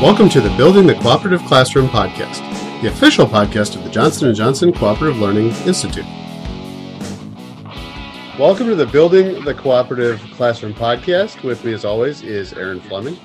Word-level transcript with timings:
Welcome 0.00 0.30
to 0.30 0.40
the 0.40 0.48
Building 0.56 0.86
the 0.86 0.94
Cooperative 0.94 1.42
Classroom 1.42 1.86
podcast, 1.86 2.40
the 2.80 2.88
official 2.88 3.26
podcast 3.26 3.76
of 3.76 3.84
the 3.84 3.90
Johnson 3.90 4.34
& 4.34 4.34
Johnson 4.34 4.72
Cooperative 4.72 5.18
Learning 5.18 5.48
Institute. 5.66 6.06
Welcome 8.38 8.68
to 8.68 8.74
the 8.74 8.88
Building 8.90 9.44
the 9.44 9.52
Cooperative 9.52 10.18
Classroom 10.36 10.72
podcast. 10.72 11.44
With 11.44 11.62
me, 11.66 11.74
as 11.74 11.84
always, 11.84 12.22
is 12.22 12.54
Aaron 12.54 12.80
Fleming. 12.80 13.18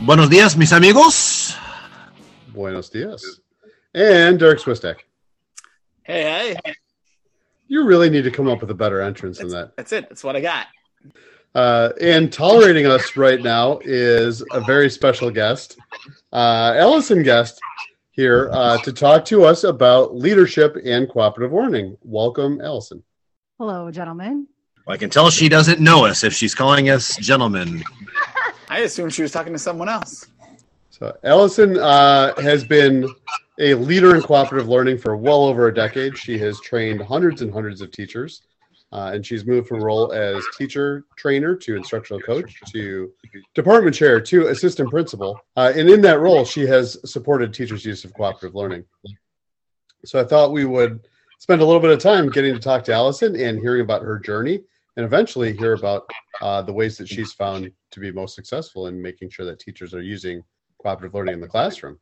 Buenos 0.00 0.28
dias, 0.28 0.56
mis 0.56 0.72
amigos. 0.72 1.54
Buenos 2.52 2.90
dias. 2.90 3.22
And 3.94 4.40
Derrick 4.40 4.58
Swistek. 4.58 4.96
Hey, 6.02 6.56
hey. 6.64 6.74
You 7.68 7.84
really 7.84 8.10
need 8.10 8.22
to 8.22 8.32
come 8.32 8.48
up 8.48 8.60
with 8.60 8.72
a 8.72 8.74
better 8.74 9.00
entrance 9.00 9.38
than 9.38 9.50
that. 9.50 9.76
That's 9.76 9.92
it. 9.92 10.08
That's 10.08 10.24
what 10.24 10.34
I 10.34 10.40
got. 10.40 10.66
Uh, 11.54 11.90
and 12.00 12.32
tolerating 12.32 12.86
us 12.86 13.16
right 13.16 13.42
now 13.42 13.78
is 13.84 14.44
a 14.52 14.60
very 14.60 14.90
special 14.90 15.30
guest, 15.30 15.78
uh, 16.32 16.74
Allison 16.76 17.24
Gest 17.24 17.58
here 18.10 18.50
uh, 18.52 18.78
to 18.78 18.92
talk 18.92 19.24
to 19.24 19.44
us 19.44 19.64
about 19.64 20.14
leadership 20.14 20.76
and 20.84 21.08
cooperative 21.08 21.52
learning. 21.52 21.96
Welcome, 22.02 22.60
Allison. 22.60 23.02
Hello, 23.58 23.90
gentlemen. 23.90 24.46
Well, 24.86 24.94
I 24.94 24.98
can 24.98 25.10
tell 25.10 25.30
she 25.30 25.48
doesn't 25.48 25.80
know 25.80 26.04
us 26.04 26.24
if 26.24 26.32
she's 26.32 26.54
calling 26.54 26.90
us 26.90 27.16
gentlemen. 27.16 27.82
I 28.68 28.80
assumed 28.80 29.14
she 29.14 29.22
was 29.22 29.32
talking 29.32 29.52
to 29.52 29.58
someone 29.58 29.88
else. 29.88 30.26
So, 30.90 31.16
Allison 31.22 31.78
uh, 31.78 32.38
has 32.40 32.64
been 32.64 33.08
a 33.58 33.74
leader 33.74 34.14
in 34.14 34.22
cooperative 34.22 34.68
learning 34.68 34.98
for 34.98 35.16
well 35.16 35.44
over 35.44 35.68
a 35.68 35.74
decade. 35.74 36.16
She 36.18 36.38
has 36.38 36.60
trained 36.60 37.00
hundreds 37.00 37.42
and 37.42 37.52
hundreds 37.52 37.80
of 37.80 37.90
teachers. 37.90 38.42
Uh, 38.90 39.10
and 39.14 39.24
she's 39.24 39.44
moved 39.44 39.68
from 39.68 39.82
role 39.82 40.12
as 40.12 40.42
teacher 40.56 41.04
trainer 41.16 41.54
to 41.54 41.76
instructional 41.76 42.20
coach 42.20 42.58
to 42.72 43.12
department 43.54 43.94
chair 43.94 44.20
to 44.20 44.48
assistant 44.48 44.88
principal. 44.88 45.38
Uh, 45.56 45.72
and 45.76 45.90
in 45.90 46.00
that 46.00 46.20
role, 46.20 46.44
she 46.44 46.62
has 46.62 46.98
supported 47.04 47.52
teachers' 47.52 47.84
use 47.84 48.04
of 48.04 48.14
cooperative 48.14 48.54
learning. 48.54 48.84
So 50.04 50.18
I 50.18 50.24
thought 50.24 50.52
we 50.52 50.64
would 50.64 51.06
spend 51.38 51.60
a 51.60 51.64
little 51.64 51.80
bit 51.80 51.90
of 51.90 51.98
time 51.98 52.30
getting 52.30 52.54
to 52.54 52.60
talk 52.60 52.82
to 52.84 52.92
Allison 52.92 53.36
and 53.38 53.58
hearing 53.58 53.82
about 53.82 54.02
her 54.02 54.18
journey 54.18 54.62
and 54.96 55.04
eventually 55.04 55.56
hear 55.56 55.74
about 55.74 56.08
uh, 56.40 56.62
the 56.62 56.72
ways 56.72 56.96
that 56.98 57.08
she's 57.08 57.32
found 57.32 57.70
to 57.90 58.00
be 58.00 58.10
most 58.10 58.34
successful 58.34 58.86
in 58.86 59.00
making 59.00 59.30
sure 59.30 59.46
that 59.46 59.58
teachers 59.58 59.94
are 59.94 60.02
using 60.02 60.42
cooperative 60.80 61.14
learning 61.14 61.34
in 61.34 61.40
the 61.40 61.48
classroom. 61.48 61.98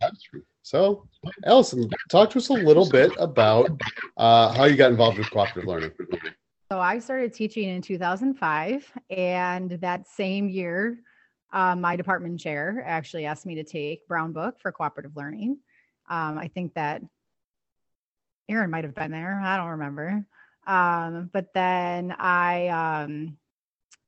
So, 0.62 1.06
Allison, 1.44 1.90
talk 2.10 2.30
to 2.30 2.38
us 2.38 2.48
a 2.48 2.54
little 2.54 2.88
bit 2.88 3.12
about 3.18 3.70
uh, 4.16 4.52
how 4.54 4.64
you 4.64 4.76
got 4.76 4.90
involved 4.90 5.18
with 5.18 5.30
cooperative 5.30 5.68
learning. 5.68 5.92
So 6.70 6.80
I 6.80 6.98
started 6.98 7.32
teaching 7.32 7.68
in 7.68 7.80
2005, 7.80 8.92
and 9.10 9.70
that 9.70 10.08
same 10.08 10.48
year, 10.48 10.98
uh, 11.52 11.76
my 11.76 11.94
department 11.94 12.40
chair 12.40 12.82
actually 12.84 13.24
asked 13.24 13.46
me 13.46 13.54
to 13.54 13.62
take 13.62 14.08
Brown 14.08 14.32
Book 14.32 14.58
for 14.58 14.72
cooperative 14.72 15.16
learning. 15.16 15.58
Um, 16.10 16.38
I 16.38 16.48
think 16.48 16.74
that 16.74 17.02
Aaron 18.48 18.70
might 18.70 18.82
have 18.82 18.96
been 18.96 19.12
there. 19.12 19.40
I 19.40 19.56
don't 19.56 19.68
remember. 19.68 20.26
Um, 20.66 21.30
but 21.32 21.54
then 21.54 22.10
I 22.18 22.66
um, 22.66 23.36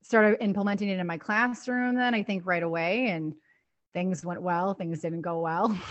started 0.02 0.42
implementing 0.42 0.88
it 0.88 0.98
in 0.98 1.06
my 1.06 1.18
classroom. 1.18 1.94
Then 1.94 2.12
I 2.12 2.24
think 2.24 2.44
right 2.44 2.64
away, 2.64 3.06
and 3.06 3.34
things 3.94 4.24
went 4.24 4.42
well. 4.42 4.74
Things 4.74 5.00
didn't 5.00 5.22
go 5.22 5.40
well. 5.40 5.78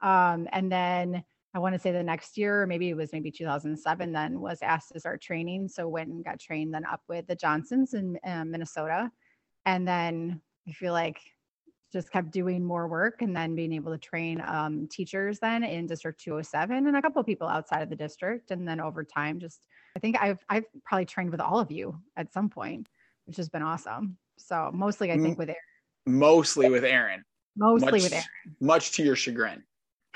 Um, 0.00 0.46
and 0.52 0.70
then 0.70 1.24
I 1.58 1.60
want 1.60 1.74
to 1.74 1.80
say 1.80 1.90
the 1.90 2.04
next 2.04 2.38
year, 2.38 2.66
maybe 2.66 2.88
it 2.88 2.96
was 2.96 3.12
maybe 3.12 3.32
2007, 3.32 4.12
then 4.12 4.38
was 4.38 4.60
asked 4.62 4.92
to 4.92 5.00
start 5.00 5.20
training. 5.20 5.66
So 5.66 5.88
went 5.88 6.08
and 6.08 6.24
got 6.24 6.38
trained 6.38 6.72
then 6.72 6.84
up 6.84 7.00
with 7.08 7.26
the 7.26 7.34
Johnsons 7.34 7.94
in 7.94 8.16
um, 8.24 8.52
Minnesota. 8.52 9.10
And 9.66 9.86
then 9.86 10.40
I 10.68 10.70
feel 10.70 10.92
like 10.92 11.18
just 11.92 12.12
kept 12.12 12.30
doing 12.30 12.64
more 12.64 12.86
work 12.86 13.22
and 13.22 13.34
then 13.34 13.56
being 13.56 13.72
able 13.72 13.90
to 13.90 13.98
train 13.98 14.40
um, 14.46 14.86
teachers 14.88 15.40
then 15.40 15.64
in 15.64 15.88
District 15.88 16.20
207 16.20 16.86
and 16.86 16.96
a 16.96 17.02
couple 17.02 17.18
of 17.18 17.26
people 17.26 17.48
outside 17.48 17.82
of 17.82 17.90
the 17.90 17.96
district. 17.96 18.52
And 18.52 18.66
then 18.66 18.80
over 18.80 19.02
time, 19.02 19.40
just 19.40 19.66
I 19.96 19.98
think 19.98 20.16
I've 20.20 20.38
I've 20.48 20.66
probably 20.84 21.06
trained 21.06 21.32
with 21.32 21.40
all 21.40 21.58
of 21.58 21.72
you 21.72 21.98
at 22.16 22.32
some 22.32 22.48
point, 22.50 22.88
which 23.24 23.36
has 23.36 23.48
been 23.48 23.62
awesome. 23.62 24.16
So 24.36 24.70
mostly 24.72 25.10
I 25.10 25.18
think 25.18 25.36
with 25.36 25.48
Aaron. 25.48 25.58
Mostly 26.06 26.70
with 26.70 26.84
Aaron. 26.84 27.24
Mostly 27.56 27.90
much, 27.90 28.02
with 28.02 28.12
Aaron. 28.12 28.56
Much 28.60 28.92
to 28.92 29.02
your 29.02 29.16
chagrin. 29.16 29.64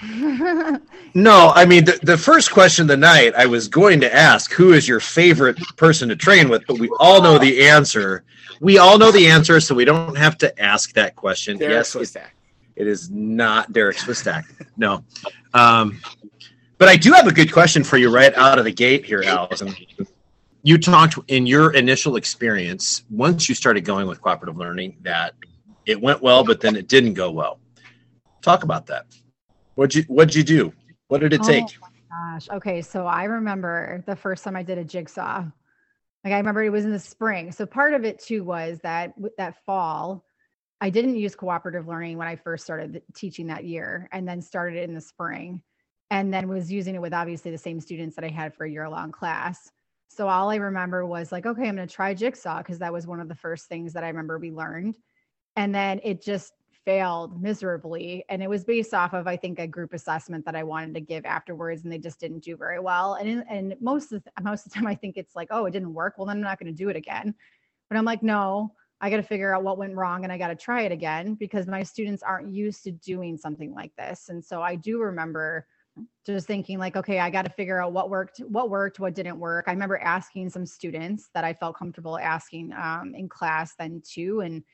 No, 1.15 1.53
I 1.55 1.67
mean 1.67 1.85
the, 1.85 1.99
the 2.03 2.17
first 2.17 2.51
question 2.53 2.85
of 2.85 2.89
the 2.89 2.97
night 2.97 3.35
I 3.35 3.45
was 3.45 3.69
going 3.69 4.01
to 4.01 4.15
ask 4.15 4.51
who 4.51 4.73
is 4.73 4.89
your 4.89 4.99
favorite 4.99 5.59
person 5.77 6.09
to 6.09 6.17
train 6.17 6.49
with, 6.49 6.67
but 6.67 6.79
we 6.79 6.89
all 6.99 7.21
know 7.21 7.39
the 7.39 7.69
answer. 7.69 8.25
We 8.61 8.79
all 8.79 8.97
know 8.97 9.11
the 9.11 9.27
answer, 9.27 9.61
so 9.61 9.75
we 9.75 9.85
don't 9.85 10.17
have 10.17 10.39
to 10.39 10.63
ask 10.63 10.95
that 10.95 11.15
question. 11.15 11.59
Derrick 11.59 11.75
yes, 11.75 11.95
it, 11.95 12.17
it 12.77 12.87
is 12.87 13.11
not 13.11 13.75
Derrick 13.75 13.99
Swistak. 13.99 14.45
No. 14.79 15.05
Um, 15.53 16.01
but 16.79 16.89
I 16.89 16.97
do 16.97 17.13
have 17.13 17.27
a 17.27 17.33
good 17.33 17.53
question 17.53 17.85
for 17.85 17.99
you 17.99 18.11
right 18.11 18.35
out 18.35 18.59
of 18.59 18.65
the 18.65 18.73
gate 18.73 19.05
here, 19.05 19.23
Allison. 19.23 19.75
You 20.63 20.79
talked 20.79 21.19
in 21.29 21.47
your 21.47 21.75
initial 21.75 22.17
experience, 22.17 23.05
once 23.11 23.49
you 23.49 23.55
started 23.55 23.85
going 23.85 24.07
with 24.07 24.23
cooperative 24.23 24.57
learning, 24.57 24.97
that 25.03 25.35
it 25.85 26.01
went 26.01 26.23
well, 26.23 26.43
but 26.43 26.61
then 26.61 26.75
it 26.75 26.89
didn't 26.89 27.15
go 27.15 27.31
well. 27.31 27.59
Talk 28.41 28.65
about 28.65 28.87
that. 28.87 29.07
What'd 29.75 29.95
you 29.95 30.03
What'd 30.05 30.35
you 30.35 30.45
do? 30.45 30.73
What 31.09 31.21
did 31.21 31.33
it 31.33 31.41
oh 31.43 31.49
take? 31.49 31.65
Oh 31.83 31.89
my 32.11 32.33
gosh. 32.35 32.49
Okay. 32.51 32.83
So 32.83 33.07
I 33.07 33.25
remember 33.25 34.03
the 34.07 34.17
first 34.17 34.45
time 34.45 34.57
I 34.57 34.63
did 34.63 34.79
a 34.79 34.85
jigsaw. 34.85 35.45
Like 36.25 36.35
I 36.35 36.39
remember 36.39 36.63
it 36.63 36.71
was 36.71 36.85
in 36.85 36.93
the 36.93 36.99
spring. 36.99 37.53
So 37.53 37.67
part 37.67 37.95
of 37.95 38.05
it 38.05 38.19
too 38.19 38.45
was 38.45 38.79
that 38.83 39.15
that 39.39 39.65
fall, 39.65 40.25
I 40.81 40.91
didn't 40.91 41.17
use 41.17 41.35
cooperative 41.35 41.89
learning 41.89 42.19
when 42.19 42.29
I 42.29 42.37
first 42.37 42.65
started 42.65 43.03
teaching 43.15 43.47
that 43.49 43.65
year 43.65 44.09
and 44.13 44.27
then 44.27 44.41
started 44.41 44.79
it 44.79 44.89
in 44.89 44.95
the 44.95 45.01
spring 45.01 45.63
and 46.11 46.33
then 46.33 46.49
was 46.49 46.71
using 46.71 46.95
it 46.95 47.01
with 47.01 47.15
obviously 47.15 47.51
the 47.51 47.59
same 47.59 47.81
students 47.81 48.17
that 48.17 48.25
I 48.25 48.29
had 48.29 48.55
for 48.55 48.65
a 48.65 48.71
year 48.71 48.89
long 48.89 49.13
class. 49.13 49.71
So 50.09 50.29
all 50.29 50.51
I 50.51 50.57
remember 50.57 51.07
was 51.07 51.33
like, 51.33 51.47
okay, 51.47 51.67
I'm 51.67 51.77
going 51.77 51.89
to 51.89 51.95
try 51.95 52.13
jigsaw 52.13 52.59
because 52.59 52.79
that 52.81 52.93
was 52.93 53.07
one 53.07 53.21
of 53.21 53.29
the 53.29 53.35
first 53.35 53.67
things 53.67 53.95
that 53.95 54.05
I 54.05 54.09
remember 54.09 54.39
we 54.39 54.51
learned. 54.51 54.99
And 55.57 55.75
then 55.75 56.01
it 56.05 56.23
just 56.23 56.53
failed 56.85 57.41
miserably 57.41 58.25
and 58.29 58.43
it 58.43 58.51
was 58.51 58.65
based 58.65 58.93
off 58.93 59.13
of 59.13 59.27
i 59.27 59.37
think 59.37 59.59
a 59.59 59.67
group 59.67 59.93
assessment 59.93 60.45
that 60.45 60.57
i 60.57 60.63
wanted 60.63 60.95
to 60.95 61.01
give 61.01 61.25
afterwards 61.25 61.85
and 61.85 61.93
they 61.93 61.99
just 61.99 62.19
didn't 62.19 62.43
do 62.43 62.57
very 62.57 62.81
well. 62.81 63.15
And 63.15 63.45
and 63.49 63.77
most 63.81 64.13
of 64.13 64.23
the, 64.25 64.43
most 64.43 64.67
of 64.67 64.73
the 64.73 64.77
time 64.79 64.87
i 64.87 64.95
think 64.95 65.17
it's 65.17 65.37
like 65.37 65.49
oh 65.51 65.67
it 65.67 65.73
didn't 65.73 65.95
work? 65.95 66.15
Well 66.17 66.27
then 66.27 66.39
i'm 66.39 66.43
not 66.43 66.59
going 66.59 66.73
to 66.73 66.77
do 66.77 66.89
it 66.89 66.97
again. 66.97 67.35
But 67.89 67.99
i'm 67.99 68.05
like 68.05 68.23
no 68.23 68.73
i 69.01 69.11
got 69.11 69.17
to 69.17 69.23
figure 69.23 69.55
out 69.55 69.63
what 69.63 69.79
went 69.79 69.95
wrong 69.95 70.25
and 70.25 70.33
i 70.33 70.39
got 70.39 70.49
to 70.49 70.57
try 70.57 70.83
it 70.83 70.93
again 70.93 71.35
because 71.35 71.67
my 71.67 71.83
students 71.83 72.23
aren't 72.23 72.53
used 72.53 72.83
to 72.85 72.93
doing 72.93 73.37
something 73.37 73.73
like 73.73 73.95
this. 73.97 74.29
And 74.29 74.45
so 74.45 74.63
i 74.63 74.75
do 74.75 75.01
remember 75.01 75.67
just 76.25 76.47
thinking 76.47 76.79
like 76.79 76.97
okay 76.97 77.19
i 77.19 77.29
got 77.29 77.43
to 77.43 77.51
figure 77.51 77.83
out 77.83 77.93
what 77.93 78.09
worked 78.09 78.39
what 78.49 78.71
worked 78.71 78.99
what 78.99 79.15
didn't 79.15 79.39
work. 79.39 79.67
I 79.69 79.73
remember 79.73 79.99
asking 79.99 80.51
some 80.51 80.67
students 80.67 81.29
that 81.35 81.45
i 81.45 81.53
felt 81.53 81.77
comfortable 81.77 82.19
asking 82.19 82.73
um, 82.73 83.15
in 83.15 83.29
class 83.29 83.75
then 83.79 84.03
too 84.05 84.41
and 84.41 84.65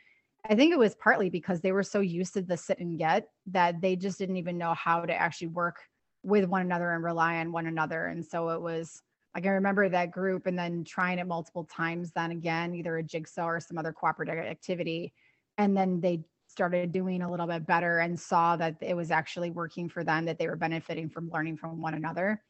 I 0.44 0.54
think 0.54 0.72
it 0.72 0.78
was 0.78 0.94
partly 0.94 1.30
because 1.30 1.60
they 1.60 1.72
were 1.72 1.82
so 1.82 2.00
used 2.00 2.34
to 2.34 2.42
the 2.42 2.56
sit 2.56 2.78
and 2.78 2.98
get 2.98 3.28
that 3.46 3.80
they 3.80 3.96
just 3.96 4.18
didn't 4.18 4.36
even 4.36 4.58
know 4.58 4.74
how 4.74 5.02
to 5.02 5.14
actually 5.14 5.48
work 5.48 5.80
with 6.22 6.44
one 6.46 6.62
another 6.62 6.92
and 6.92 7.04
rely 7.04 7.36
on 7.38 7.52
one 7.52 7.66
another. 7.66 8.06
And 8.06 8.24
so 8.24 8.50
it 8.50 8.60
was 8.60 9.02
like 9.34 9.46
I 9.46 9.50
remember 9.50 9.88
that 9.88 10.10
group 10.10 10.46
and 10.46 10.58
then 10.58 10.84
trying 10.84 11.18
it 11.18 11.26
multiple 11.26 11.64
times, 11.64 12.12
then 12.12 12.30
again, 12.30 12.74
either 12.74 12.96
a 12.96 13.02
jigsaw 13.02 13.46
or 13.46 13.60
some 13.60 13.78
other 13.78 13.92
cooperative 13.92 14.38
activity. 14.38 15.12
And 15.58 15.76
then 15.76 16.00
they 16.00 16.22
started 16.46 16.92
doing 16.92 17.22
a 17.22 17.30
little 17.30 17.46
bit 17.46 17.66
better 17.66 17.98
and 17.98 18.18
saw 18.18 18.56
that 18.56 18.76
it 18.80 18.96
was 18.96 19.10
actually 19.10 19.50
working 19.50 19.88
for 19.88 20.02
them, 20.02 20.24
that 20.24 20.38
they 20.38 20.48
were 20.48 20.56
benefiting 20.56 21.10
from 21.10 21.30
learning 21.30 21.58
from 21.58 21.80
one 21.80 21.94
another 21.94 22.42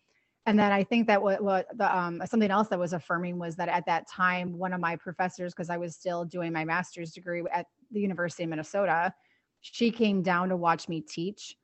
and 0.49 0.59
then 0.59 0.73
I 0.73 0.83
think 0.83 1.07
that 1.09 1.23
what, 1.23 1.43
what 1.43 1.67
the 1.77 1.95
um, 1.95 2.23
something 2.25 2.51
else 2.51 2.69
that 2.69 2.79
was 2.79 2.95
affirming 2.95 3.39
was 3.39 3.55
that 3.57 3.69
at 3.69 3.85
that 3.85 4.09
time, 4.09 4.57
one 4.57 4.73
of 4.73 4.81
my 4.81 4.97
professors, 4.97 5.53
because 5.53 5.69
I 5.69 5.77
was 5.77 5.95
still 5.95 6.25
doing 6.25 6.55
my 6.55 6.65
master's 6.65 7.13
degree 7.13 7.43
at 7.53 7.67
the 7.91 8.01
University 8.01 8.45
of 8.45 8.51
Minnesota, 8.51 9.13
she 9.61 9.91
came 9.91 10.23
down 10.23 10.51
to 10.51 10.57
watch 10.57 10.89
me 10.89 11.01
teach 11.01 11.57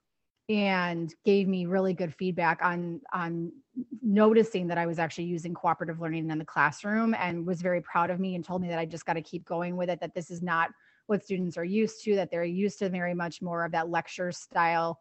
and 0.48 1.14
gave 1.24 1.48
me 1.48 1.64
really 1.64 1.94
good 1.94 2.14
feedback 2.14 2.60
on 2.62 3.00
on 3.12 3.50
noticing 4.02 4.66
that 4.66 4.78
I 4.78 4.86
was 4.86 4.98
actually 4.98 5.24
using 5.24 5.54
cooperative 5.54 6.00
learning 6.00 6.30
in 6.30 6.38
the 6.38 6.44
classroom 6.44 7.14
and 7.14 7.46
was 7.46 7.62
very 7.62 7.80
proud 7.80 8.10
of 8.10 8.20
me 8.20 8.34
and 8.34 8.44
told 8.44 8.60
me 8.60 8.68
that 8.68 8.78
I 8.78 8.84
just 8.84 9.06
got 9.06 9.14
to 9.14 9.22
keep 9.22 9.44
going 9.44 9.76
with 9.76 9.88
it 9.88 10.00
that 10.00 10.14
this 10.14 10.30
is 10.30 10.42
not 10.42 10.70
what 11.06 11.24
students 11.24 11.56
are 11.56 11.64
used 11.64 12.04
to 12.04 12.16
that 12.16 12.30
they're 12.30 12.44
used 12.44 12.78
to 12.80 12.88
very 12.88 13.14
much 13.14 13.40
more 13.40 13.64
of 13.64 13.72
that 13.72 13.88
lecture 13.88 14.32
style 14.32 15.00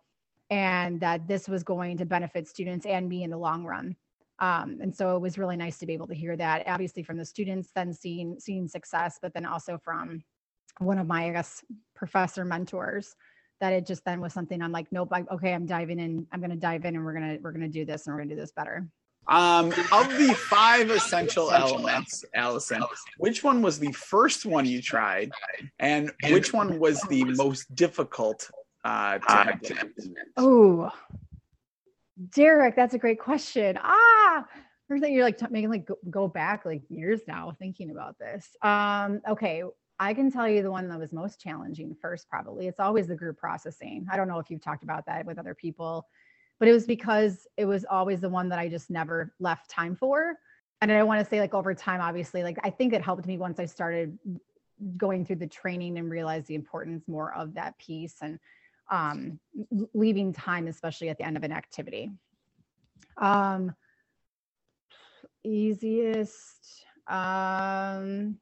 and 0.49 0.99
that 1.01 1.27
this 1.27 1.47
was 1.47 1.63
going 1.63 1.97
to 1.97 2.05
benefit 2.05 2.47
students 2.47 2.85
and 2.85 3.09
me 3.09 3.23
in 3.23 3.29
the 3.29 3.37
long 3.37 3.65
run. 3.65 3.95
Um, 4.39 4.79
and 4.81 4.93
so 4.93 5.15
it 5.15 5.19
was 5.19 5.37
really 5.37 5.55
nice 5.55 5.77
to 5.79 5.85
be 5.85 5.93
able 5.93 6.07
to 6.07 6.15
hear 6.15 6.35
that, 6.37 6.63
obviously 6.67 7.03
from 7.03 7.17
the 7.17 7.25
students, 7.25 7.69
then 7.75 7.93
seeing 7.93 8.39
seeing 8.39 8.67
success, 8.67 9.19
but 9.21 9.33
then 9.33 9.45
also 9.45 9.77
from 9.77 10.23
one 10.79 10.97
of 10.97 11.07
my, 11.07 11.29
I 11.29 11.31
guess, 11.31 11.63
professor 11.95 12.45
mentors. 12.45 13.15
That 13.61 13.71
it 13.71 13.85
just 13.85 14.03
then 14.03 14.19
was 14.19 14.33
something 14.33 14.61
I'm 14.61 14.73
like, 14.73 14.87
nope, 14.91 15.09
I, 15.13 15.23
okay, 15.31 15.53
I'm 15.53 15.65
diving 15.65 15.99
in. 15.99 16.27
I'm 16.33 16.41
going 16.41 16.49
to 16.49 16.57
dive 16.57 16.83
in, 16.83 16.95
and 16.95 17.05
we're 17.05 17.13
gonna 17.13 17.37
we're 17.41 17.53
gonna 17.53 17.69
do 17.69 17.85
this, 17.85 18.05
and 18.05 18.13
we're 18.13 18.21
gonna 18.21 18.35
do 18.35 18.41
this 18.41 18.51
better. 18.51 18.89
Um, 19.27 19.67
of 19.67 20.09
the 20.17 20.35
five 20.37 20.89
essential 20.89 21.49
elements, 21.49 22.25
Allison, 22.35 22.83
which 23.17 23.41
one 23.41 23.61
was 23.61 23.79
the 23.79 23.91
first 23.93 24.45
one 24.45 24.65
you 24.65 24.81
tried, 24.81 25.31
and 25.79 26.11
which 26.29 26.51
one 26.51 26.77
was 26.77 27.01
the 27.03 27.23
most 27.23 27.73
difficult 27.73 28.49
uh, 28.83 29.19
to 29.19 29.41
implement? 29.69 30.17
Oh, 30.35 30.91
Derrick, 32.31 32.75
that's 32.75 32.93
a 32.95 32.99
great 32.99 33.19
question. 33.19 33.77
Ah, 33.81 34.45
everything 34.89 35.13
you're 35.13 35.23
like 35.23 35.37
t- 35.37 35.45
making 35.49 35.69
like 35.69 35.85
go, 35.85 35.97
go 36.09 36.27
back 36.27 36.65
like 36.65 36.81
years 36.89 37.21
now 37.25 37.55
thinking 37.57 37.91
about 37.91 38.19
this. 38.19 38.45
Um, 38.61 39.21
okay, 39.27 39.63
I 40.03 40.13
can 40.13 40.29
tell 40.29 40.49
you 40.49 40.61
the 40.61 40.71
one 40.71 40.89
that 40.89 40.99
was 40.99 41.13
most 41.13 41.39
challenging 41.39 41.95
first, 42.01 42.29
probably. 42.29 42.67
It's 42.67 42.79
always 42.79 43.07
the 43.07 43.15
group 43.15 43.37
processing. 43.37 44.05
I 44.11 44.17
don't 44.17 44.27
know 44.27 44.37
if 44.37 44.51
you've 44.51 44.61
talked 44.61 44.83
about 44.83 45.05
that 45.05 45.25
with 45.25 45.39
other 45.39 45.55
people, 45.55 46.07
but 46.59 46.67
it 46.67 46.73
was 46.73 46.85
because 46.85 47.47
it 47.55 47.63
was 47.63 47.85
always 47.89 48.19
the 48.19 48.29
one 48.29 48.49
that 48.49 48.59
I 48.59 48.67
just 48.67 48.89
never 48.89 49.33
left 49.39 49.69
time 49.69 49.95
for. 49.95 50.35
And 50.81 50.91
I 50.91 51.03
want 51.03 51.21
to 51.21 51.25
say 51.25 51.39
like 51.39 51.53
over 51.53 51.73
time, 51.73 52.01
obviously, 52.01 52.43
like 52.43 52.57
I 52.65 52.69
think 52.69 52.91
it 52.91 53.01
helped 53.01 53.25
me 53.25 53.37
once 53.37 53.59
I 53.59 53.65
started 53.65 54.19
going 54.97 55.25
through 55.25 55.37
the 55.37 55.47
training 55.47 55.97
and 55.97 56.09
realized 56.09 56.47
the 56.47 56.55
importance 56.55 57.07
more 57.07 57.33
of 57.33 57.53
that 57.53 57.77
piece 57.77 58.15
and 58.21 58.39
um, 58.91 59.39
leaving 59.93 60.33
time, 60.33 60.67
especially 60.67 61.07
at 61.07 61.17
the 61.17 61.23
end 61.23 61.37
of 61.37 61.43
an 61.43 61.53
activity. 61.53 62.11
Um, 63.17 63.73
easiest, 65.45 66.85
um, 67.07 68.37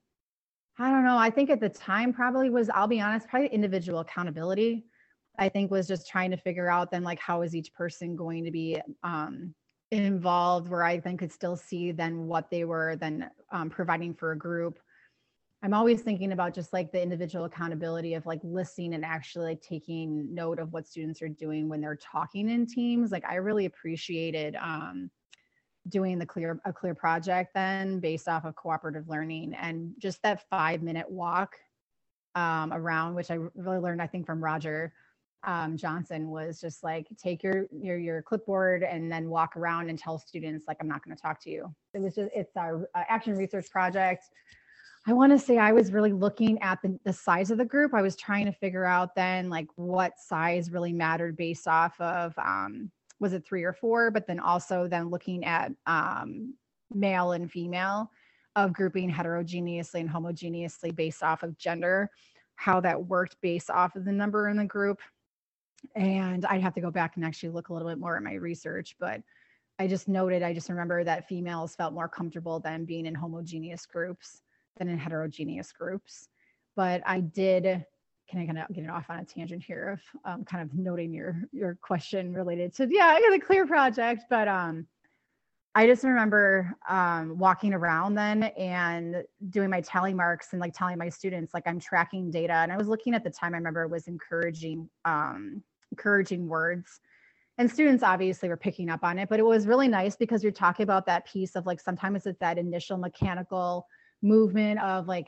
I 0.81 0.89
don't 0.89 1.03
know. 1.03 1.17
I 1.17 1.29
think 1.29 1.51
at 1.51 1.59
the 1.59 1.69
time 1.69 2.11
probably 2.11 2.49
was, 2.49 2.67
I'll 2.69 2.87
be 2.87 2.99
honest, 2.99 3.27
probably 3.27 3.49
individual 3.49 3.99
accountability. 3.99 4.85
I 5.37 5.47
think 5.47 5.69
was 5.69 5.87
just 5.87 6.09
trying 6.09 6.31
to 6.31 6.37
figure 6.37 6.69
out 6.69 6.89
then 6.89 7.03
like 7.03 7.19
how 7.19 7.43
is 7.43 7.55
each 7.55 7.71
person 7.73 8.15
going 8.15 8.43
to 8.45 8.51
be 8.51 8.81
um, 9.03 9.53
involved 9.91 10.69
where 10.69 10.83
I 10.83 10.97
then 10.97 11.17
could 11.17 11.31
still 11.31 11.55
see 11.55 11.91
then 11.91 12.25
what 12.25 12.49
they 12.49 12.65
were 12.65 12.95
then 12.95 13.29
um, 13.51 13.69
providing 13.69 14.15
for 14.15 14.31
a 14.31 14.37
group. 14.37 14.79
I'm 15.61 15.75
always 15.75 16.01
thinking 16.01 16.31
about 16.31 16.55
just 16.55 16.73
like 16.73 16.91
the 16.91 17.01
individual 17.01 17.45
accountability 17.45 18.15
of 18.15 18.25
like 18.25 18.39
listening 18.41 18.95
and 18.95 19.05
actually 19.05 19.45
like 19.45 19.61
taking 19.61 20.33
note 20.33 20.57
of 20.57 20.73
what 20.73 20.87
students 20.87 21.21
are 21.21 21.29
doing 21.29 21.69
when 21.69 21.81
they're 21.81 21.95
talking 21.95 22.49
in 22.49 22.65
teams. 22.65 23.11
Like 23.11 23.25
I 23.29 23.35
really 23.35 23.65
appreciated 23.65 24.55
um, 24.55 25.11
doing 25.89 26.19
the 26.19 26.25
clear 26.25 26.59
a 26.65 26.73
clear 26.73 26.93
project 26.93 27.53
then 27.53 27.99
based 27.99 28.27
off 28.27 28.45
of 28.45 28.55
cooperative 28.55 29.09
learning 29.09 29.53
and 29.55 29.93
just 29.97 30.21
that 30.21 30.47
five 30.49 30.81
minute 30.81 31.09
walk 31.09 31.55
um, 32.35 32.71
around, 32.71 33.15
which 33.15 33.31
I 33.31 33.37
really 33.55 33.79
learned 33.79 34.01
I 34.01 34.07
think 34.07 34.25
from 34.25 34.43
Roger 34.43 34.93
um, 35.43 35.75
Johnson 35.75 36.29
was 36.29 36.61
just 36.61 36.83
like 36.83 37.07
take 37.17 37.41
your 37.43 37.65
your 37.71 37.97
your 37.97 38.21
clipboard 38.21 38.83
and 38.83 39.11
then 39.11 39.29
walk 39.29 39.57
around 39.57 39.89
and 39.89 39.97
tell 39.97 40.19
students 40.19 40.65
like 40.67 40.77
I'm 40.79 40.87
not 40.87 41.03
going 41.03 41.15
to 41.15 41.21
talk 41.21 41.41
to 41.43 41.49
you. 41.49 41.73
It 41.93 42.01
was 42.01 42.15
just 42.15 42.29
it's 42.35 42.55
our 42.55 42.87
uh, 42.93 43.03
action 43.09 43.35
research 43.35 43.69
project. 43.71 44.25
I 45.07 45.13
want 45.13 45.31
to 45.31 45.39
say 45.39 45.57
I 45.57 45.71
was 45.71 45.91
really 45.91 46.13
looking 46.13 46.61
at 46.61 46.79
the, 46.83 46.99
the 47.03 47.13
size 47.13 47.49
of 47.49 47.57
the 47.57 47.65
group. 47.65 47.95
I 47.95 48.03
was 48.03 48.15
trying 48.15 48.45
to 48.45 48.51
figure 48.51 48.85
out 48.85 49.15
then 49.15 49.49
like 49.49 49.67
what 49.75 50.19
size 50.19 50.69
really 50.69 50.93
mattered 50.93 51.35
based 51.35 51.67
off 51.67 51.99
of 51.99 52.37
um, 52.37 52.91
was 53.21 53.31
it 53.31 53.45
three 53.45 53.63
or 53.63 53.71
four, 53.71 54.11
but 54.11 54.27
then 54.27 54.39
also 54.39 54.87
then 54.89 55.09
looking 55.09 55.45
at 55.45 55.71
um, 55.85 56.53
male 56.93 57.31
and 57.31 57.49
female 57.49 58.11
of 58.57 58.73
grouping 58.73 59.09
heterogeneously 59.09 60.01
and 60.01 60.09
homogeneously 60.09 60.93
based 60.93 61.23
off 61.23 61.43
of 61.43 61.57
gender, 61.57 62.09
how 62.55 62.81
that 62.81 63.05
worked 63.05 63.37
based 63.41 63.69
off 63.69 63.95
of 63.95 64.03
the 64.03 64.11
number 64.11 64.49
in 64.49 64.57
the 64.57 64.65
group 64.65 64.99
and 65.95 66.45
I'd 66.45 66.61
have 66.61 66.73
to 66.75 66.81
go 66.81 66.91
back 66.91 67.15
and 67.15 67.25
actually 67.25 67.49
look 67.49 67.69
a 67.69 67.73
little 67.73 67.87
bit 67.87 67.97
more 67.97 68.17
at 68.17 68.23
my 68.23 68.33
research, 68.33 68.95
but 68.99 69.21
I 69.79 69.87
just 69.87 70.07
noted, 70.07 70.43
I 70.43 70.53
just 70.53 70.69
remember 70.69 71.03
that 71.03 71.27
females 71.27 71.75
felt 71.75 71.93
more 71.93 72.07
comfortable 72.07 72.59
than 72.59 72.85
being 72.85 73.05
in 73.05 73.15
homogeneous 73.15 73.85
groups 73.85 74.41
than 74.77 74.87
in 74.87 74.97
heterogeneous 74.97 75.71
groups. 75.71 76.29
But 76.75 77.01
I 77.05 77.21
did, 77.21 77.83
can 78.31 78.39
I 78.39 78.45
kind 78.45 78.59
of 78.59 78.73
get 78.73 78.85
it 78.85 78.89
off 78.89 79.09
on 79.09 79.19
a 79.19 79.25
tangent 79.25 79.61
here 79.61 79.99
of 79.99 80.31
um, 80.31 80.45
kind 80.45 80.63
of 80.63 80.73
noting 80.73 81.13
your 81.13 81.43
your 81.51 81.77
question 81.81 82.33
related 82.33 82.73
to 82.75 82.87
yeah, 82.89 83.07
I 83.07 83.19
got 83.19 83.33
a 83.33 83.39
clear 83.39 83.67
project, 83.67 84.23
but 84.29 84.47
um, 84.47 84.87
I 85.75 85.85
just 85.85 86.03
remember 86.05 86.73
um, 86.87 87.37
walking 87.37 87.73
around 87.73 88.15
then 88.15 88.43
and 88.43 89.23
doing 89.49 89.69
my 89.69 89.81
tally 89.81 90.13
marks 90.13 90.53
and 90.53 90.61
like 90.61 90.73
telling 90.73 90.97
my 90.97 91.09
students 91.09 91.53
like 91.53 91.63
I'm 91.65 91.79
tracking 91.79 92.31
data. 92.31 92.53
And 92.53 92.71
I 92.71 92.77
was 92.77 92.87
looking 92.87 93.13
at 93.13 93.23
the 93.25 93.29
time 93.29 93.53
I 93.53 93.57
remember 93.57 93.85
was 93.87 94.07
encouraging 94.07 94.89
um, 95.03 95.61
encouraging 95.91 96.47
words. 96.47 97.01
And 97.57 97.69
students 97.69 98.01
obviously 98.01 98.47
were 98.47 98.57
picking 98.57 98.89
up 98.89 99.03
on 99.03 99.19
it, 99.19 99.27
but 99.27 99.39
it 99.39 99.45
was 99.45 99.67
really 99.67 99.89
nice 99.89 100.15
because 100.15 100.41
you're 100.41 100.53
talking 100.53 100.83
about 100.83 101.05
that 101.07 101.27
piece 101.27 101.57
of 101.57 101.65
like 101.65 101.81
sometimes 101.81 102.25
it's 102.25 102.39
that 102.39 102.57
initial 102.57 102.97
mechanical 102.97 103.85
movement 104.21 104.81
of 104.81 105.07
like 105.07 105.27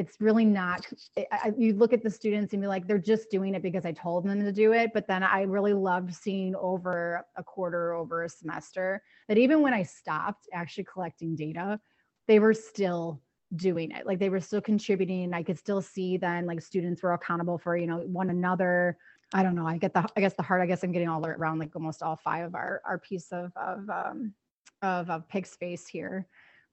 it's 0.00 0.16
really 0.18 0.46
not 0.46 0.86
I, 1.30 1.52
you 1.58 1.74
look 1.74 1.92
at 1.92 2.02
the 2.02 2.08
students 2.08 2.54
and 2.54 2.62
be 2.62 2.66
like 2.66 2.86
they're 2.86 2.98
just 2.98 3.30
doing 3.30 3.54
it 3.54 3.62
because 3.62 3.84
i 3.84 3.92
told 3.92 4.24
them 4.24 4.40
to 4.40 4.50
do 4.50 4.72
it 4.72 4.92
but 4.94 5.06
then 5.06 5.22
i 5.22 5.42
really 5.42 5.74
loved 5.74 6.14
seeing 6.14 6.54
over 6.56 7.22
a 7.36 7.44
quarter 7.44 7.92
over 7.92 8.22
a 8.22 8.28
semester 8.28 9.02
that 9.28 9.36
even 9.36 9.60
when 9.60 9.74
i 9.74 9.82
stopped 9.82 10.48
actually 10.54 10.86
collecting 10.90 11.36
data 11.36 11.78
they 12.26 12.38
were 12.38 12.54
still 12.54 13.20
doing 13.56 13.90
it 13.90 14.06
like 14.06 14.18
they 14.18 14.30
were 14.30 14.40
still 14.40 14.60
contributing 14.62 15.34
i 15.34 15.42
could 15.42 15.58
still 15.58 15.82
see 15.82 16.16
then 16.16 16.46
like 16.46 16.62
students 16.62 17.02
were 17.02 17.12
accountable 17.12 17.58
for 17.58 17.76
you 17.76 17.86
know 17.86 17.98
one 17.98 18.30
another 18.30 18.96
I 19.32 19.44
don't 19.44 19.54
know. 19.54 19.64
I 19.64 19.78
get 19.78 19.94
the 19.94 20.04
I 20.16 20.20
guess 20.20 20.34
the 20.34 20.42
heart. 20.42 20.60
I 20.60 20.66
guess 20.66 20.82
I'm 20.82 20.90
getting 20.90 21.08
all 21.08 21.24
around 21.24 21.60
like 21.60 21.76
almost 21.76 22.02
all 22.02 22.16
five 22.16 22.46
of 22.46 22.56
our 22.56 22.82
our 22.84 22.98
piece 22.98 23.30
of 23.30 23.52
of 23.56 23.88
um 23.88 24.34
of, 24.82 25.08
of 25.08 25.28
PIGS 25.28 25.56
Face 25.56 25.86
here. 25.86 26.26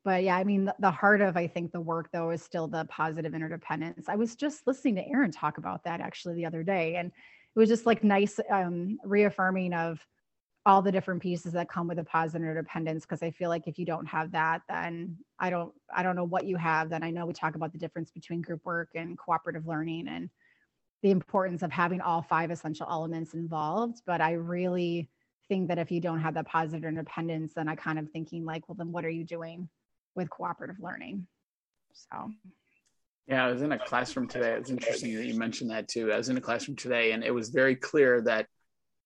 But 0.07 0.23
yeah, 0.23 0.37
I 0.37 0.45
mean 0.45 0.63
the, 0.63 0.75
the 0.79 0.89
heart 0.89 1.19
of 1.19 1.35
I 1.35 1.47
think 1.47 1.73
the 1.73 1.81
work 1.81 2.07
though 2.13 2.29
is 2.29 2.41
still 2.41 2.69
the 2.69 2.85
positive 2.85 3.35
interdependence. 3.35 4.07
I 4.07 4.15
was 4.15 4.37
just 4.37 4.65
listening 4.65 4.95
to 4.95 5.05
Aaron 5.05 5.31
talk 5.31 5.57
about 5.57 5.83
that 5.83 5.99
actually 5.99 6.35
the 6.35 6.45
other 6.45 6.63
day, 6.63 6.95
and 6.95 7.09
it 7.09 7.59
was 7.59 7.67
just 7.67 7.85
like 7.85 8.05
nice 8.05 8.39
um, 8.49 8.99
reaffirming 9.03 9.73
of 9.73 9.99
all 10.65 10.81
the 10.81 10.93
different 10.93 11.21
pieces 11.21 11.51
that 11.51 11.67
come 11.67 11.89
with 11.89 11.99
a 11.99 12.05
positive 12.05 12.41
interdependence 12.41 13.05
because 13.05 13.23
i 13.23 13.31
feel 13.31 13.47
like 13.47 13.67
if 13.67 13.79
you 13.79 13.85
don't 13.85 14.05
have 14.05 14.33
that 14.33 14.61
then 14.67 15.15
i 15.39 15.49
don't 15.49 15.71
i 15.95 16.03
don't 16.03 16.17
know 16.17 16.25
what 16.25 16.45
you 16.45 16.57
have 16.57 16.89
then 16.89 17.03
i 17.03 17.09
know 17.09 17.25
we 17.25 17.31
talk 17.31 17.55
about 17.55 17.71
the 17.71 17.77
difference 17.77 18.11
between 18.11 18.41
group 18.41 18.59
work 18.65 18.89
and 18.93 19.17
cooperative 19.17 19.65
learning 19.65 20.09
and 20.09 20.29
the 21.03 21.11
importance 21.11 21.63
of 21.63 21.71
having 21.71 22.01
all 22.01 22.21
five 22.21 22.51
essential 22.51 22.87
elements 22.89 23.33
involved. 23.33 24.01
But 24.05 24.21
I 24.21 24.33
really 24.33 25.09
think 25.47 25.67
that 25.67 25.77
if 25.77 25.91
you 25.91 26.01
don't 26.01 26.19
have 26.19 26.33
that 26.33 26.47
positive 26.47 26.83
independence, 26.83 27.53
then 27.53 27.67
I 27.67 27.75
kind 27.75 27.99
of 27.99 28.09
thinking 28.09 28.45
like, 28.45 28.67
well, 28.67 28.75
then 28.75 28.91
what 28.91 29.05
are 29.05 29.09
you 29.09 29.23
doing 29.23 29.69
with 30.17 30.29
cooperative 30.29 30.77
learning? 30.81 31.27
So. 31.93 32.31
Yeah, 33.27 33.45
I 33.45 33.51
was 33.51 33.61
in 33.61 33.71
a 33.71 33.79
classroom 33.79 34.27
today. 34.27 34.53
It's 34.53 34.69
interesting 34.69 35.15
that 35.15 35.25
you 35.25 35.37
mentioned 35.37 35.71
that 35.71 35.87
too. 35.87 36.11
I 36.11 36.17
was 36.17 36.29
in 36.29 36.37
a 36.37 36.41
classroom 36.41 36.77
today, 36.77 37.11
and 37.11 37.23
it 37.23 37.31
was 37.31 37.49
very 37.49 37.75
clear 37.75 38.21
that 38.21 38.47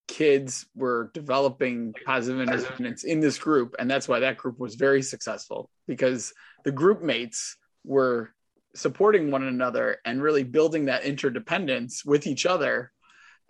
kids 0.08 0.66
were 0.74 1.10
developing 1.14 1.94
positive 2.04 2.40
independence 2.40 3.04
in 3.04 3.20
this 3.20 3.38
group, 3.38 3.74
and 3.78 3.90
that's 3.90 4.08
why 4.08 4.20
that 4.20 4.36
group 4.36 4.58
was 4.58 4.74
very 4.74 5.02
successful 5.02 5.70
because 5.86 6.32
the 6.64 6.72
group 6.72 7.02
mates 7.02 7.56
were 7.84 8.30
supporting 8.74 9.30
one 9.30 9.42
another 9.42 9.98
and 10.04 10.22
really 10.22 10.44
building 10.44 10.86
that 10.86 11.04
interdependence 11.04 12.04
with 12.04 12.26
each 12.26 12.46
other 12.46 12.90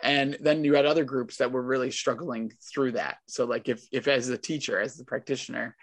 and 0.02 0.36
then 0.40 0.64
you 0.64 0.74
had 0.74 0.84
other 0.84 1.04
groups 1.04 1.36
that 1.36 1.52
were 1.52 1.62
really 1.62 1.92
struggling 1.92 2.52
through 2.60 2.90
that 2.90 3.18
so 3.28 3.44
like 3.44 3.68
if 3.68 3.86
if 3.92 4.08
as 4.08 4.28
a 4.28 4.36
teacher 4.36 4.80
as 4.80 4.96
the 4.96 5.04
practitioner 5.04 5.76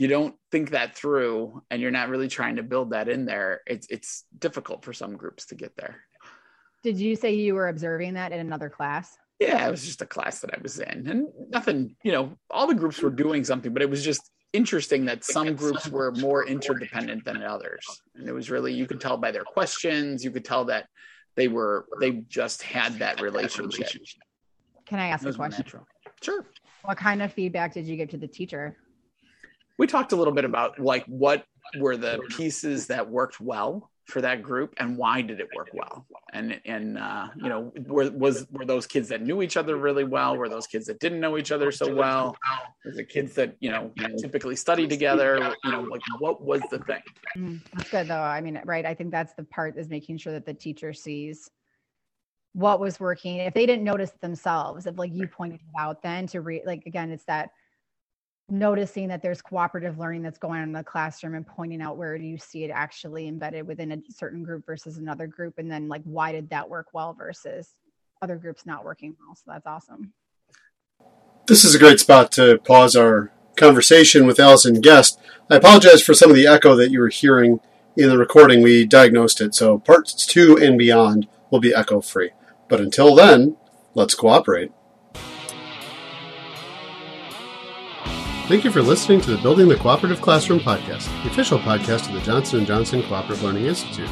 you 0.00 0.08
don't 0.08 0.34
think 0.50 0.70
that 0.70 0.96
through 0.96 1.62
and 1.70 1.82
you're 1.82 1.90
not 1.90 2.08
really 2.08 2.28
trying 2.28 2.56
to 2.56 2.62
build 2.62 2.90
that 2.90 3.08
in 3.08 3.26
there 3.26 3.60
it's 3.66 3.86
it's 3.90 4.24
difficult 4.38 4.84
for 4.84 4.92
some 4.92 5.16
groups 5.16 5.46
to 5.46 5.54
get 5.54 5.76
there 5.76 6.00
did 6.82 6.98
you 6.98 7.14
say 7.14 7.34
you 7.34 7.54
were 7.54 7.68
observing 7.68 8.14
that 8.14 8.32
in 8.32 8.40
another 8.40 8.70
class 8.70 9.18
yeah 9.38 9.66
it 9.66 9.70
was 9.70 9.84
just 9.84 10.02
a 10.02 10.06
class 10.06 10.40
that 10.40 10.54
i 10.54 10.58
was 10.62 10.80
in 10.80 11.06
and 11.06 11.28
nothing 11.50 11.94
you 12.02 12.12
know 12.12 12.32
all 12.50 12.66
the 12.66 12.74
groups 12.74 13.00
were 13.02 13.10
doing 13.10 13.44
something 13.44 13.72
but 13.72 13.82
it 13.82 13.90
was 13.90 14.02
just 14.02 14.30
interesting 14.52 15.04
that 15.04 15.24
some 15.24 15.54
groups 15.54 15.88
were 15.88 16.12
more 16.12 16.46
interdependent 16.46 17.24
than 17.24 17.42
others. 17.42 17.84
And 18.16 18.28
it 18.28 18.32
was 18.32 18.50
really, 18.50 18.72
you 18.72 18.86
could 18.86 19.00
tell 19.00 19.16
by 19.16 19.30
their 19.30 19.44
questions, 19.44 20.24
you 20.24 20.30
could 20.30 20.44
tell 20.44 20.64
that 20.66 20.86
they 21.36 21.48
were, 21.48 21.86
they 22.00 22.22
just 22.28 22.62
had 22.62 22.98
that 22.98 23.20
relationship. 23.20 23.88
Can 24.86 24.98
I 24.98 25.08
ask 25.08 25.24
a 25.24 25.32
question? 25.32 25.64
Sure. 26.22 26.44
What 26.82 26.98
kind 26.98 27.22
of 27.22 27.32
feedback 27.32 27.74
did 27.74 27.86
you 27.86 27.96
give 27.96 28.08
to 28.10 28.16
the 28.16 28.26
teacher? 28.26 28.76
We 29.80 29.86
talked 29.86 30.12
a 30.12 30.16
little 30.16 30.34
bit 30.34 30.44
about 30.44 30.78
like 30.78 31.06
what 31.06 31.46
were 31.78 31.96
the 31.96 32.20
pieces 32.36 32.88
that 32.88 33.08
worked 33.08 33.40
well 33.40 33.90
for 34.04 34.20
that 34.20 34.42
group 34.42 34.74
and 34.76 34.98
why 34.98 35.22
did 35.22 35.40
it 35.40 35.48
work 35.56 35.70
well? 35.72 36.04
And 36.34 36.60
and 36.66 36.98
uh, 36.98 37.28
you 37.34 37.48
know 37.48 37.72
were 37.86 38.10
was 38.10 38.46
were 38.50 38.66
those 38.66 38.86
kids 38.86 39.08
that 39.08 39.22
knew 39.22 39.40
each 39.40 39.56
other 39.56 39.78
really 39.78 40.04
well? 40.04 40.36
Were 40.36 40.50
those 40.50 40.66
kids 40.66 40.84
that 40.88 41.00
didn't 41.00 41.18
know 41.18 41.38
each 41.38 41.50
other 41.50 41.72
so 41.72 41.94
well? 41.94 42.36
Was 42.84 42.98
it 42.98 43.08
kids 43.08 43.34
that 43.36 43.56
you 43.60 43.70
know 43.70 43.90
typically 44.18 44.54
study 44.54 44.86
together? 44.86 45.54
You 45.64 45.72
know 45.72 45.80
like 45.80 46.02
what 46.18 46.42
was 46.42 46.60
the 46.70 46.80
thing? 46.80 47.00
Mm, 47.38 47.62
that's 47.72 47.88
good 47.88 48.08
though. 48.08 48.20
I 48.20 48.42
mean 48.42 48.60
right 48.66 48.84
i 48.84 48.92
think 48.92 49.10
that's 49.10 49.32
the 49.32 49.44
part 49.44 49.78
is 49.78 49.88
making 49.88 50.18
sure 50.18 50.34
that 50.34 50.44
the 50.44 50.52
teacher 50.52 50.92
sees 50.92 51.48
what 52.52 52.80
was 52.80 53.00
working. 53.00 53.36
If 53.38 53.54
they 53.54 53.64
didn't 53.64 53.84
notice 53.84 54.10
themselves 54.20 54.84
if 54.84 54.98
like 54.98 55.14
you 55.14 55.26
pointed 55.26 55.60
it 55.60 55.80
out 55.80 56.02
then 56.02 56.26
to 56.26 56.42
read 56.42 56.64
like 56.66 56.84
again 56.84 57.10
it's 57.10 57.24
that 57.24 57.48
noticing 58.50 59.08
that 59.08 59.22
there's 59.22 59.40
cooperative 59.40 59.98
learning 59.98 60.22
that's 60.22 60.38
going 60.38 60.60
on 60.60 60.68
in 60.68 60.72
the 60.72 60.82
classroom 60.84 61.34
and 61.34 61.46
pointing 61.46 61.80
out 61.80 61.96
where 61.96 62.18
do 62.18 62.24
you 62.24 62.38
see 62.38 62.64
it 62.64 62.70
actually 62.70 63.28
embedded 63.28 63.66
within 63.66 63.92
a 63.92 64.12
certain 64.12 64.42
group 64.42 64.66
versus 64.66 64.98
another 64.98 65.26
group 65.26 65.58
and 65.58 65.70
then 65.70 65.88
like 65.88 66.02
why 66.04 66.32
did 66.32 66.48
that 66.50 66.68
work 66.68 66.88
well 66.92 67.12
versus 67.12 67.74
other 68.22 68.36
groups 68.36 68.66
not 68.66 68.84
working 68.84 69.16
well. 69.18 69.34
So 69.34 69.44
that's 69.46 69.66
awesome. 69.66 70.12
This 71.46 71.64
is 71.64 71.74
a 71.74 71.78
great 71.78 72.00
spot 72.00 72.30
to 72.32 72.58
pause 72.58 72.94
our 72.94 73.32
conversation 73.56 74.26
with 74.26 74.38
Allison 74.38 74.82
Gest. 74.82 75.18
I 75.50 75.56
apologize 75.56 76.02
for 76.02 76.14
some 76.14 76.30
of 76.30 76.36
the 76.36 76.46
echo 76.46 76.76
that 76.76 76.90
you 76.90 77.00
were 77.00 77.08
hearing 77.08 77.60
in 77.96 78.08
the 78.08 78.18
recording. 78.18 78.62
We 78.62 78.86
diagnosed 78.86 79.40
it, 79.40 79.54
so 79.54 79.78
parts 79.78 80.26
two 80.26 80.56
and 80.56 80.78
beyond 80.78 81.28
will 81.50 81.60
be 81.60 81.74
echo 81.74 82.00
free. 82.00 82.30
But 82.68 82.80
until 82.80 83.14
then, 83.14 83.56
let's 83.94 84.14
cooperate. 84.14 84.70
Thank 88.50 88.64
you 88.64 88.72
for 88.72 88.82
listening 88.82 89.20
to 89.20 89.30
the 89.30 89.40
Building 89.40 89.68
the 89.68 89.76
Cooperative 89.76 90.20
Classroom 90.20 90.58
podcast, 90.58 91.06
the 91.22 91.30
official 91.30 91.60
podcast 91.60 92.08
of 92.08 92.14
the 92.14 92.20
Johnson 92.22 92.64
& 92.64 92.66
Johnson 92.66 93.00
Cooperative 93.04 93.44
Learning 93.44 93.66
Institute. 93.66 94.08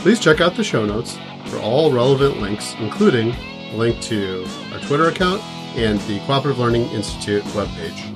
Please 0.00 0.20
check 0.20 0.42
out 0.42 0.54
the 0.54 0.62
show 0.62 0.84
notes 0.84 1.16
for 1.46 1.56
all 1.60 1.90
relevant 1.90 2.42
links, 2.42 2.74
including 2.78 3.30
a 3.30 3.74
link 3.74 3.98
to 4.02 4.46
our 4.70 4.80
Twitter 4.80 5.08
account 5.08 5.42
and 5.78 5.98
the 6.00 6.18
Cooperative 6.26 6.58
Learning 6.58 6.82
Institute 6.90 7.42
webpage. 7.54 8.12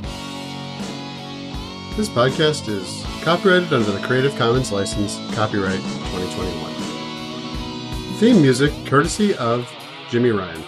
This 1.96 2.10
podcast 2.10 2.68
is 2.68 3.02
copyrighted 3.22 3.72
under 3.72 3.90
the 3.90 4.06
Creative 4.06 4.36
Commons 4.36 4.70
license, 4.70 5.16
copyright 5.34 5.80
2021. 5.80 6.74
Theme 8.18 8.42
music 8.42 8.70
courtesy 8.84 9.34
of 9.36 9.66
Jimmy 10.10 10.28
Ryan. 10.28 10.62